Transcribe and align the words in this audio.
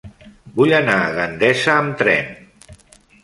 Vull 0.59 0.71
anar 0.77 0.95
a 1.01 1.11
Gandesa 1.17 1.75
amb 1.81 1.99
tren. 1.99 2.33